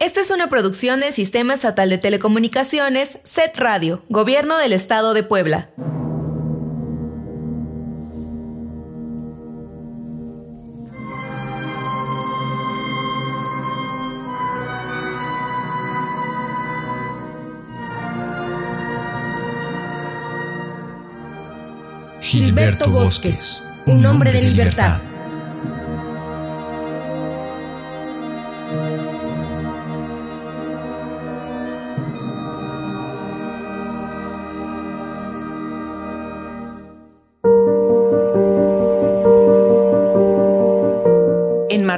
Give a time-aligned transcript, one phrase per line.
[0.00, 5.24] Esta es una producción del Sistema Estatal de Telecomunicaciones, SET Radio, Gobierno del Estado de
[5.24, 5.70] Puebla.
[22.20, 25.00] Gilberto Bosques, un hombre de libertad.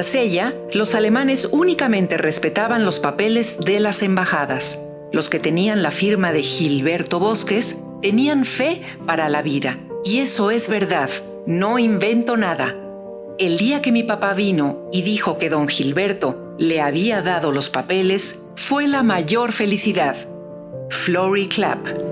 [0.00, 4.78] Marsella, los alemanes únicamente respetaban los papeles de las embajadas.
[5.12, 9.78] Los que tenían la firma de Gilberto Bosques tenían fe para la vida.
[10.02, 11.10] Y eso es verdad,
[11.44, 12.74] no invento nada.
[13.38, 17.68] El día que mi papá vino y dijo que don Gilberto le había dado los
[17.68, 20.16] papeles, fue la mayor felicidad.
[20.88, 22.09] Flory Clapp.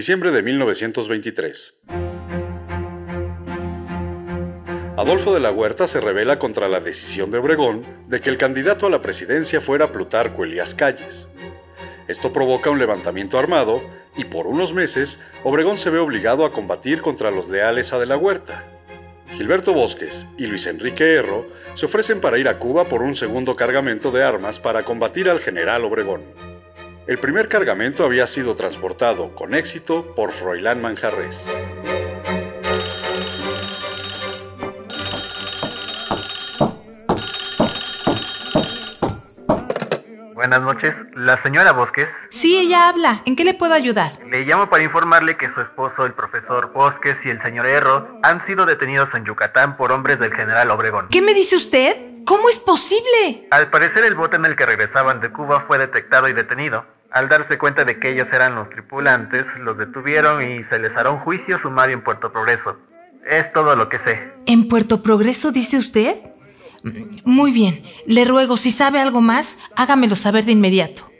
[0.00, 1.82] Diciembre de 1923.
[4.96, 8.86] Adolfo de la Huerta se revela contra la decisión de Obregón de que el candidato
[8.86, 11.28] a la presidencia fuera Plutarco Elías Calles.
[12.08, 13.82] Esto provoca un levantamiento armado
[14.16, 18.06] y por unos meses Obregón se ve obligado a combatir contra los leales a de
[18.06, 18.64] la Huerta.
[19.36, 23.54] Gilberto Bosques y Luis Enrique Erro se ofrecen para ir a Cuba por un segundo
[23.54, 26.49] cargamento de armas para combatir al general Obregón.
[27.10, 31.44] El primer cargamento había sido transportado con éxito por Froilán Manjarres.
[40.34, 42.06] Buenas noches, la señora Bosques.
[42.28, 43.22] Sí, ella habla.
[43.24, 44.12] ¿En qué le puedo ayudar?
[44.30, 48.46] Le llamo para informarle que su esposo, el profesor Bosques y el señor Erro han
[48.46, 51.08] sido detenidos en Yucatán por hombres del general Obregón.
[51.10, 51.96] ¿Qué me dice usted?
[52.24, 53.48] ¿Cómo es posible?
[53.50, 56.84] Al parecer el bote en el que regresaban de Cuba fue detectado y detenido.
[57.10, 61.10] Al darse cuenta de que ellos eran los tripulantes, los detuvieron y se les hará
[61.10, 62.76] un juicio sumario en Puerto Progreso.
[63.28, 64.32] Es todo lo que sé.
[64.46, 66.18] ¿En Puerto Progreso dice usted?
[67.24, 67.82] Muy bien.
[68.06, 71.10] Le ruego, si sabe algo más, hágamelo saber de inmediato.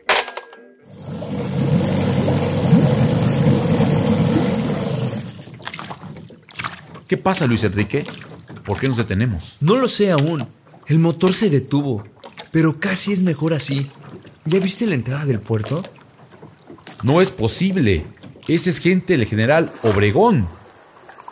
[7.09, 8.07] ¿Qué pasa, Luis Enrique?
[8.65, 9.57] ¿Por qué nos detenemos?
[9.61, 10.49] No lo sé aún.
[10.87, 12.05] El motor se detuvo,
[12.53, 13.91] pero casi es mejor así.
[14.45, 15.83] ¿Ya viste la entrada del puerto?
[17.03, 18.07] No es posible.
[18.49, 20.49] Ese es gente del general Obregón.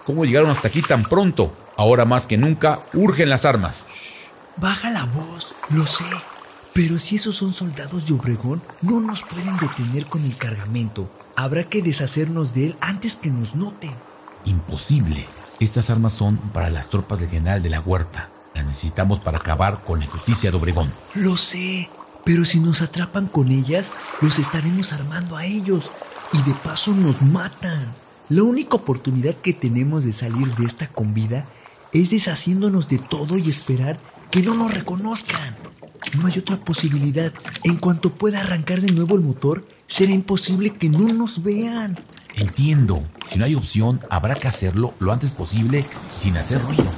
[0.04, 1.54] ¿Cómo llegaron hasta aquí tan pronto?
[1.76, 3.86] Ahora más que nunca, urgen las armas.
[3.88, 6.04] Shh, baja la voz, lo sé.
[6.72, 11.10] Pero si esos son soldados de Obregón, no nos pueden detener con el cargamento.
[11.34, 13.90] Habrá que deshacernos de él antes que nos noten.
[14.44, 15.26] Imposible.
[15.60, 18.30] Estas armas son para las tropas del general de la Huerta.
[18.54, 20.92] Las necesitamos para acabar con la injusticia de Obregón.
[21.14, 21.88] Lo sé,
[22.24, 25.90] pero si nos atrapan con ellas, los estaremos armando a ellos.
[26.32, 27.92] Y de paso nos matan.
[28.28, 31.46] La única oportunidad que tenemos de salir de esta con vida
[31.92, 33.98] es deshaciéndonos de todo y esperar
[34.30, 35.56] que no nos reconozcan.
[36.20, 37.32] No hay otra posibilidad.
[37.64, 41.98] En cuanto pueda arrancar de nuevo el motor, será imposible que no nos vean.
[42.36, 43.02] Entiendo.
[43.26, 45.84] Si no hay opción, habrá que hacerlo lo antes posible
[46.14, 46.92] sin hacer ruido.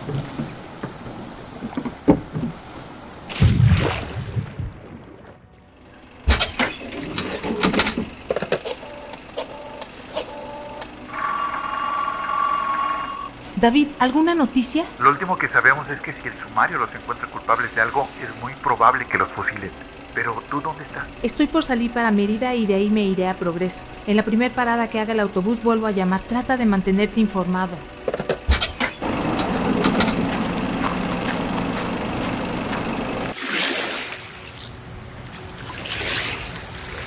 [13.60, 14.86] David, ¿alguna noticia?
[14.98, 18.34] Lo último que sabemos es que si el sumario los encuentra culpables de algo, es
[18.40, 19.70] muy probable que los fusilen.
[20.14, 21.04] Pero tú dónde estás?
[21.22, 23.82] Estoy por salir para Mérida y de ahí me iré a Progreso.
[24.06, 26.22] En la primera parada que haga el autobús vuelvo a llamar.
[26.22, 27.76] Trata de mantenerte informado.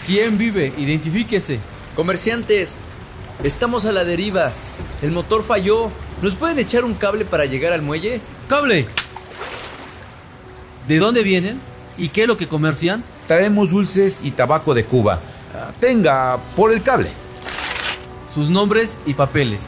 [0.06, 0.72] ¿Quién vive?
[0.78, 1.60] Identifíquese.
[1.96, 2.78] Comerciantes,
[3.44, 4.52] estamos a la deriva.
[5.02, 5.90] El motor falló.
[6.22, 8.22] ¿Nos pueden echar un cable para llegar al muelle?
[8.48, 8.88] ¡Cable!
[10.88, 11.60] ¿De dónde vienen?
[11.98, 13.04] ¿Y qué es lo que comercian?
[13.28, 15.20] Traemos dulces y tabaco de Cuba.
[15.56, 17.10] Ah, Tenga, por el cable.
[18.34, 19.60] Sus nombres y papeles.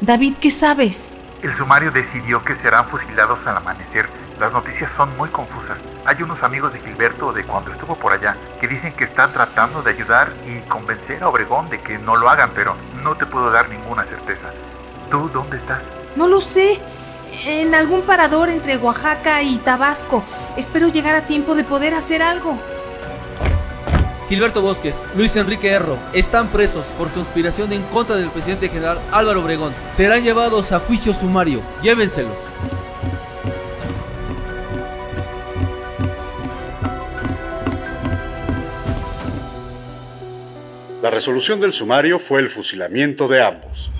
[0.00, 1.12] David, ¿qué sabes?
[1.42, 4.08] El sumario decidió que serán fusilados al amanecer.
[4.38, 5.78] Las noticias son muy confusas.
[6.06, 9.82] Hay unos amigos de Gilberto de cuando estuvo por allá que dicen que están tratando
[9.82, 13.50] de ayudar y convencer a Obregón de que no lo hagan, pero no te puedo
[13.50, 14.50] dar ninguna certeza.
[15.10, 15.82] ¿Tú dónde estás?
[16.16, 16.78] No lo sé.
[17.44, 20.22] En algún parador entre Oaxaca y Tabasco.
[20.56, 22.58] Espero llegar a tiempo de poder hacer algo.
[24.28, 29.42] Gilberto Bosques, Luis Enrique Erro están presos por conspiración en contra del presidente general Álvaro
[29.42, 29.74] Obregón.
[29.92, 31.62] Serán llevados a juicio sumario.
[31.82, 32.36] Llévenselos.
[41.02, 43.90] La resolución del sumario fue el fusilamiento de ambos.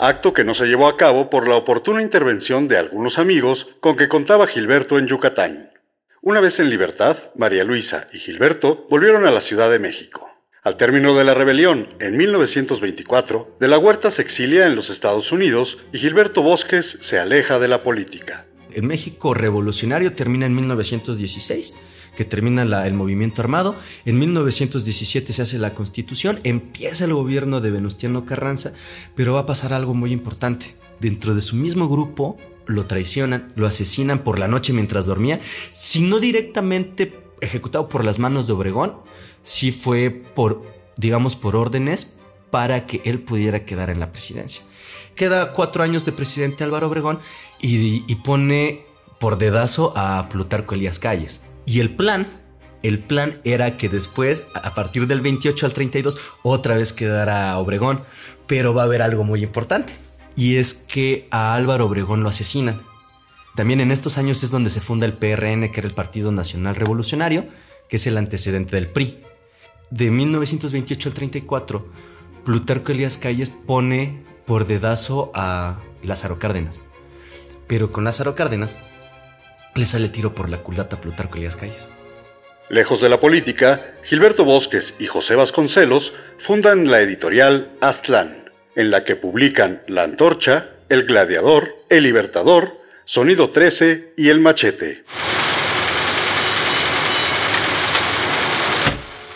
[0.00, 3.96] Acto que no se llevó a cabo por la oportuna intervención de algunos amigos con
[3.96, 5.72] que contaba Gilberto en Yucatán.
[6.22, 10.30] Una vez en libertad, María Luisa y Gilberto volvieron a la Ciudad de México.
[10.62, 15.32] Al término de la rebelión, en 1924, de la Huerta se exilia en los Estados
[15.32, 18.46] Unidos y Gilberto Bosques se aleja de la política.
[18.72, 21.74] El México revolucionario termina en 1916
[22.18, 23.76] que termina el movimiento armado.
[24.04, 28.72] En 1917 se hace la constitución, empieza el gobierno de Venustiano Carranza,
[29.14, 30.74] pero va a pasar algo muy importante.
[30.98, 32.36] Dentro de su mismo grupo
[32.66, 35.38] lo traicionan, lo asesinan por la noche mientras dormía,
[35.72, 38.96] si no directamente ejecutado por las manos de Obregón,
[39.44, 40.64] sí fue por,
[40.96, 42.18] digamos, por órdenes
[42.50, 44.64] para que él pudiera quedar en la presidencia.
[45.14, 47.20] Queda cuatro años de presidente Álvaro Obregón
[47.60, 48.86] y, y pone
[49.20, 51.42] por dedazo a Plutarco Elías Calles.
[51.68, 52.26] Y el plan,
[52.82, 58.04] el plan era que después, a partir del 28 al 32, otra vez quedara Obregón.
[58.46, 59.92] Pero va a haber algo muy importante
[60.34, 62.80] y es que a Álvaro Obregón lo asesinan.
[63.54, 66.74] También en estos años es donde se funda el PRN, que era el Partido Nacional
[66.74, 67.46] Revolucionario,
[67.90, 69.20] que es el antecedente del PRI.
[69.90, 71.86] De 1928 al 34,
[72.46, 76.80] Plutarco Elías Calles pone por dedazo a Lázaro Cárdenas.
[77.66, 78.76] Pero con Lázaro Cárdenas
[79.78, 81.88] le sale tiro por la culata a Plutarco Elías Calles.
[82.68, 89.04] Lejos de la política, Gilberto Bosques y José Vasconcelos fundan la editorial Aztlán en la
[89.04, 95.02] que publican La Antorcha, El Gladiador, El Libertador, Sonido 13 y El Machete.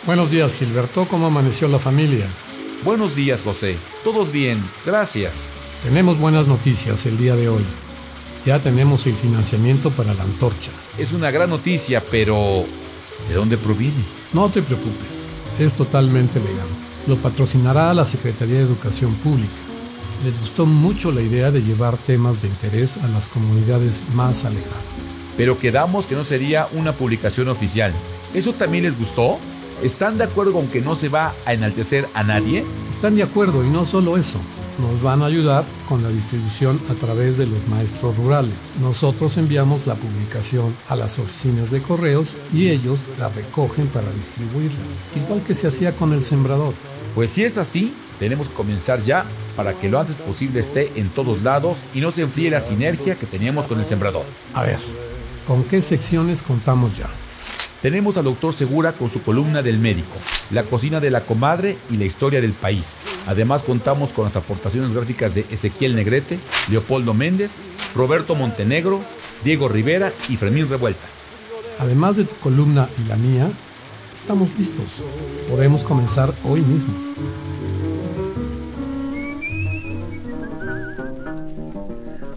[0.04, 1.06] Buenos días, Gilberto.
[1.08, 2.26] ¿Cómo amaneció la familia?
[2.84, 3.76] Buenos días, José.
[4.04, 5.46] Todos bien, gracias.
[5.82, 7.64] Tenemos buenas noticias el día de hoy.
[8.44, 10.70] Ya tenemos el financiamiento para la antorcha.
[10.98, 12.64] Es una gran noticia, pero
[13.28, 14.04] ¿de dónde proviene?
[14.32, 15.26] No te preocupes,
[15.58, 16.68] es totalmente legal
[17.06, 19.52] lo patrocinará la Secretaría de Educación Pública.
[20.24, 24.76] Les gustó mucho la idea de llevar temas de interés a las comunidades más alejadas.
[25.36, 27.92] Pero quedamos que no sería una publicación oficial.
[28.34, 29.38] ¿Eso también les gustó?
[29.82, 32.64] ¿Están de acuerdo con que no se va a enaltecer a nadie?
[32.90, 34.38] Están de acuerdo y no solo eso
[34.82, 38.54] nos van a ayudar con la distribución a través de los maestros rurales.
[38.80, 44.78] Nosotros enviamos la publicación a las oficinas de correos y ellos la recogen para distribuirla,
[45.16, 46.74] igual que se hacía con el sembrador.
[47.14, 49.24] Pues si es así, tenemos que comenzar ya
[49.56, 53.14] para que lo antes posible esté en todos lados y no se enfríe la sinergia
[53.14, 54.24] que teníamos con el sembrador.
[54.54, 54.78] A ver,
[55.46, 57.08] ¿con qué secciones contamos ya?
[57.82, 60.16] Tenemos al doctor Segura con su columna del médico,
[60.52, 62.94] la cocina de la comadre y la historia del país.
[63.26, 66.38] Además contamos con las aportaciones gráficas de Ezequiel Negrete,
[66.70, 67.56] Leopoldo Méndez,
[67.96, 69.00] Roberto Montenegro,
[69.42, 71.30] Diego Rivera y Fermín Revueltas.
[71.80, 73.50] Además de tu columna y la mía,
[74.14, 75.02] estamos listos.
[75.50, 76.94] Podemos comenzar hoy mismo.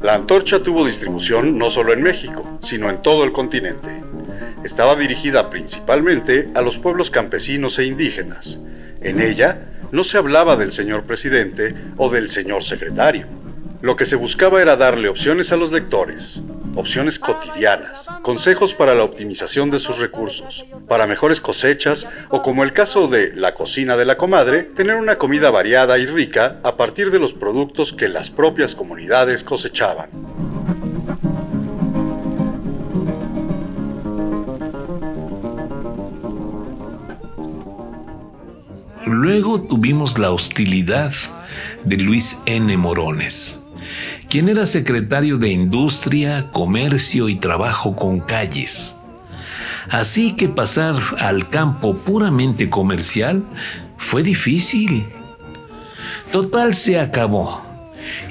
[0.02, 4.05] La antorcha tuvo distribución no solo en México, sino en todo el continente
[4.66, 8.60] estaba dirigida principalmente a los pueblos campesinos e indígenas.
[9.00, 9.60] En ella
[9.92, 13.28] no se hablaba del señor presidente o del señor secretario.
[13.82, 16.42] Lo que se buscaba era darle opciones a los lectores,
[16.74, 22.74] opciones cotidianas, consejos para la optimización de sus recursos, para mejores cosechas o como el
[22.74, 27.12] caso de La cocina de la comadre, tener una comida variada y rica a partir
[27.12, 30.10] de los productos que las propias comunidades cosechaban.
[39.06, 41.14] Luego tuvimos la hostilidad
[41.84, 42.76] de Luis N.
[42.76, 43.64] Morones,
[44.30, 49.00] quien era secretario de Industria, Comercio y Trabajo con Calles.
[49.92, 53.44] Así que pasar al campo puramente comercial
[53.98, 55.06] fue difícil.
[56.32, 57.62] Total se acabó.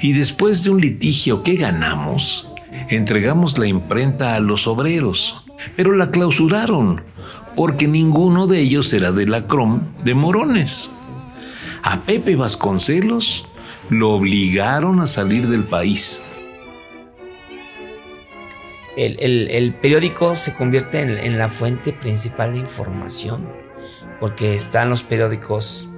[0.01, 2.49] Y después de un litigio que ganamos,
[2.89, 5.45] entregamos la imprenta a los obreros,
[5.77, 7.01] pero la clausuraron
[7.55, 10.91] porque ninguno de ellos era de la CROM de Morones.
[11.83, 13.45] A Pepe Vasconcelos
[13.89, 16.23] lo obligaron a salir del país.
[18.97, 23.47] El, periódico se convierte en, la fuente principal de información,
[24.19, 25.89] porque están los periódicos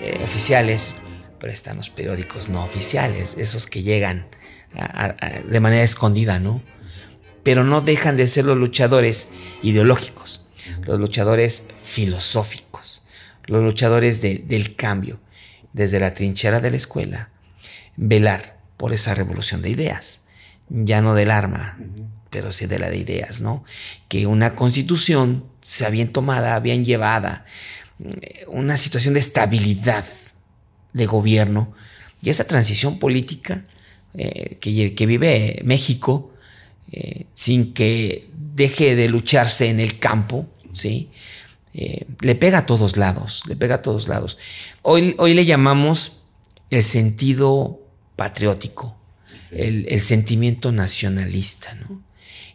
[0.00, 0.94] eh, oficiales,
[1.40, 4.26] pero están los periódicos no oficiales, esos que llegan
[5.48, 6.62] de manera escondida, ¿no?
[7.42, 10.42] Pero no dejan de ser los luchadores ideológicos
[10.82, 13.04] los luchadores filosóficos,
[13.46, 15.20] los luchadores del cambio,
[15.72, 17.30] desde la trinchera de la escuela,
[17.96, 20.26] velar por esa revolución de ideas,
[20.68, 21.78] ya no del arma,
[22.30, 23.64] pero sí de la de ideas, ¿no?
[24.08, 27.44] Que una constitución sea bien tomada, bien llevada,
[28.02, 30.04] eh, una situación de estabilidad
[30.92, 31.72] de gobierno
[32.22, 33.64] y esa transición política
[34.14, 36.32] eh, que, vive México
[36.90, 41.10] eh, sin que deje de lucharse en el campo, ¿sí?
[41.72, 44.36] le pega a todos lados, le pega a todos lados.
[44.82, 46.22] Hoy, hoy le llamamos
[46.70, 47.80] el sentido
[48.16, 48.96] patriótico,
[49.50, 52.02] el, sentimiento nacionalista, ¿no?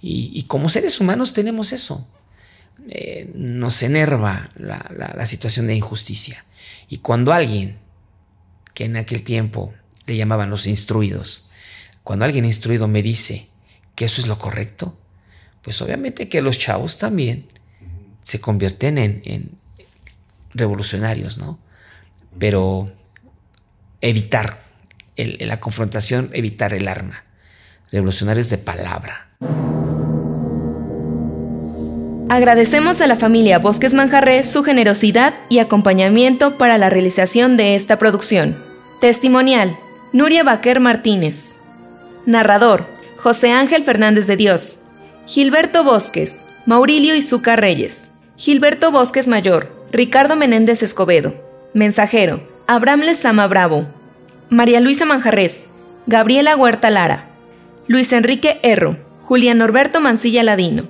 [0.01, 2.07] Y, como seres humanos tenemos eso.
[2.89, 6.45] Eh, nos enerva la, situación de injusticia.
[6.87, 7.77] Y cuando alguien,
[8.73, 9.73] que en aquel tiempo
[10.05, 11.49] le llamaban los instruidos,
[12.03, 13.47] cuando alguien instruido me dice
[13.95, 14.97] que eso es lo correcto,
[15.61, 17.47] pues obviamente que los chavos también
[18.27, 19.51] se convierten en, en
[20.53, 21.59] revolucionarios, ¿no?
[22.37, 22.85] Pero
[24.01, 24.59] evitar
[25.15, 27.23] la confrontación, evitar el arma.
[27.89, 29.29] Revolucionarios de palabra.
[32.27, 37.97] Agradecemos a la familia Bosques Manjarré su generosidad y acompañamiento para la realización de esta
[37.97, 38.61] producción.
[38.99, 39.77] Testimonial:
[40.11, 41.59] Nuria Baquer Martínez.
[42.25, 44.79] Narrador: José Ángel Fernández de Dios.
[45.27, 48.11] Gilberto Bosques, Maurilio Izuca Reyes.
[48.37, 51.33] Gilberto Bosques Mayor, Ricardo Menéndez Escobedo.
[51.73, 53.87] Mensajero: Abraham Lezama Bravo.
[54.49, 55.65] María Luisa Manjarres,
[56.05, 57.25] Gabriela Huerta Lara,
[57.87, 60.87] Luis Enrique Erro, Julián Norberto Mancilla Ladino,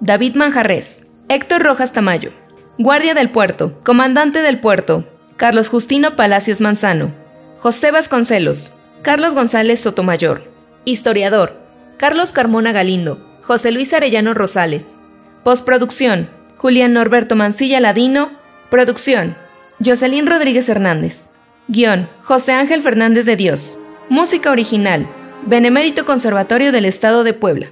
[0.00, 2.30] David Manjarres, Héctor Rojas Tamayo,
[2.78, 5.04] Guardia del Puerto, Comandante del Puerto,
[5.36, 7.12] Carlos Justino Palacios Manzano,
[7.58, 8.72] José Vasconcelos,
[9.02, 10.50] Carlos González Sotomayor,
[10.86, 11.52] Historiador,
[11.98, 14.94] Carlos Carmona Galindo, José Luis Arellano Rosales,
[15.42, 16.30] Postproducción,
[16.64, 18.30] Julián Norberto Mancilla Ladino,
[18.70, 19.36] Producción,
[19.84, 21.28] Jocelyn Rodríguez Hernández.
[21.68, 23.76] Guión, José Ángel Fernández de Dios.
[24.08, 25.06] Música original,
[25.44, 27.70] Benemérito Conservatorio del Estado de Puebla.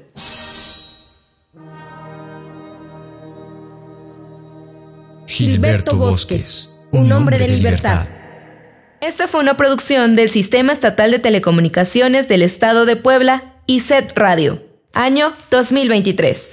[5.27, 8.07] Gilberto Bosques, un hombre de libertad.
[9.01, 14.13] Esta fue una producción del Sistema Estatal de Telecomunicaciones del Estado de Puebla y SET
[14.19, 16.51] Radio, año 2023.